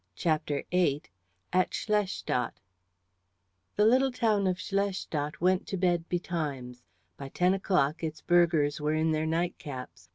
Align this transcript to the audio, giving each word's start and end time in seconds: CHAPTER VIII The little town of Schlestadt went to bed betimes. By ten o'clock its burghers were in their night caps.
CHAPTER 0.15 0.63
VIII 0.71 1.03
The 1.53 2.25
little 3.77 4.11
town 4.11 4.47
of 4.47 4.57
Schlestadt 4.59 5.39
went 5.39 5.67
to 5.67 5.77
bed 5.77 6.09
betimes. 6.09 6.81
By 7.17 7.29
ten 7.29 7.53
o'clock 7.53 8.03
its 8.03 8.19
burghers 8.19 8.81
were 8.81 8.95
in 8.95 9.11
their 9.11 9.27
night 9.27 9.59
caps. 9.59 10.09